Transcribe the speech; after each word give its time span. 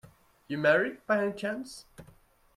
You 0.47 0.57
married, 0.57 1.05
by 1.05 1.21
any 1.23 1.31
chance? 1.33 1.85